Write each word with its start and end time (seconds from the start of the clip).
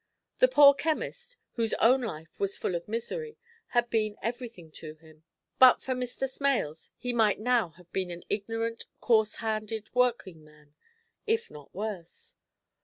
The 0.39 0.47
poor 0.47 0.73
chemist, 0.73 1.37
whose 1.51 1.75
own 1.75 2.01
life 2.01 2.39
was 2.39 2.57
full 2.57 2.73
of 2.73 2.87
misery, 2.87 3.37
had 3.67 3.91
been 3.91 4.17
everything 4.19 4.71
to 4.81 4.95
him; 4.95 5.25
but 5.59 5.79
for 5.83 5.93
Mr. 5.93 6.27
Smales, 6.27 6.89
he 6.97 7.13
might 7.13 7.39
now 7.39 7.69
have 7.77 7.93
been 7.93 8.09
an 8.09 8.23
ignorant, 8.27 8.87
coarse 8.99 9.35
handed 9.35 9.93
working 9.93 10.43
man, 10.43 10.73
if 11.27 11.51
not 11.51 11.71
worse. 11.75 12.33